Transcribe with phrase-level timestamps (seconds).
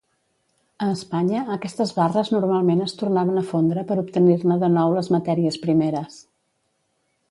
[0.85, 5.65] A Espanya, aquestes barres normalment es tornaven a fondre per obtenir-ne de nou les matèries
[5.69, 6.23] primeres.